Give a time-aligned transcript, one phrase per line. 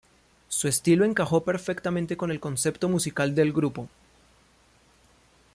[0.49, 3.87] Su estilo encajó perfectamente con el concepto musical del grupo.